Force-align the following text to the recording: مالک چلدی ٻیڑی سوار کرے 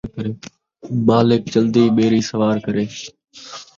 مالک 1.07 1.41
چلدی 1.53 1.83
ٻیڑی 1.95 2.21
سوار 2.29 2.57
کرے 2.65 2.85